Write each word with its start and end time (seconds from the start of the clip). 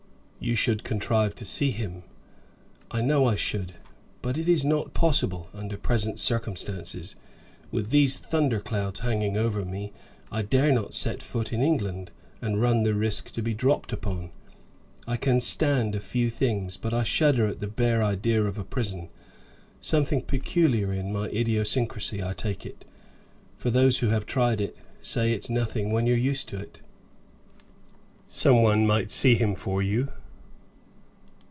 "You 0.43 0.55
should 0.55 0.83
contrive 0.83 1.35
to 1.35 1.45
see 1.45 1.69
him." 1.69 2.01
"I 2.89 3.01
know 3.01 3.27
I 3.27 3.35
should; 3.35 3.73
but 4.23 4.39
it 4.39 4.49
is 4.49 4.65
not 4.65 4.95
possible 4.95 5.47
under 5.53 5.77
present 5.77 6.19
circumstances. 6.19 7.15
With 7.69 7.91
these 7.91 8.17
thunder 8.17 8.59
clouds 8.59 9.01
hanging 9.01 9.37
over 9.37 9.63
me, 9.63 9.93
I 10.31 10.41
dare 10.41 10.71
not 10.71 10.95
set 10.95 11.21
foot 11.21 11.53
in 11.53 11.61
England, 11.61 12.09
and 12.41 12.59
run 12.59 12.81
the 12.81 12.95
risk 12.95 13.29
to 13.33 13.43
be 13.43 13.53
dropped 13.53 13.93
upon. 13.93 14.31
I 15.05 15.15
can 15.15 15.39
stand 15.39 15.93
a 15.93 15.99
few 15.99 16.31
things, 16.31 16.75
but 16.75 16.91
I 16.91 17.03
shudder 17.03 17.45
at 17.45 17.59
the 17.59 17.67
bare 17.67 18.03
idea 18.03 18.41
of 18.43 18.57
a 18.57 18.63
prison. 18.63 19.09
Something 19.79 20.23
peculiar 20.23 20.91
in 20.91 21.13
my 21.13 21.25
idiosyncrasy, 21.29 22.23
I 22.23 22.33
take 22.33 22.65
it, 22.65 22.83
for 23.57 23.69
those 23.69 23.99
who 23.99 24.07
have 24.07 24.25
tried 24.25 24.59
it, 24.59 24.75
say 25.03 25.29
that 25.29 25.35
it's 25.35 25.49
nothing 25.51 25.91
when 25.91 26.07
you're 26.07 26.17
used 26.17 26.49
to 26.49 26.57
it." 26.59 26.79
"Some 28.25 28.63
one 28.63 28.87
might 28.87 29.11
see 29.11 29.35
him 29.35 29.53
for 29.53 29.83
you." 29.83 30.09